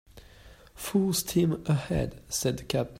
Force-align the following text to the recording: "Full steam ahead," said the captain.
"Full 0.73 1.13
steam 1.13 1.61
ahead," 1.67 2.23
said 2.27 2.57
the 2.57 2.63
captain. 2.63 2.89